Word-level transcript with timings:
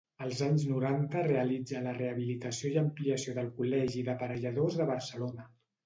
Als 0.27 0.39
anys 0.45 0.63
noranta 0.69 1.21
realitza 1.27 1.83
la 1.89 1.93
rehabilitació 1.99 2.73
i 2.73 2.81
ampliació 2.85 3.39
del 3.39 3.55
Col·legi 3.61 4.05
d'Aparelladors 4.11 4.85
de 4.85 4.93
Barcelona. 4.95 5.53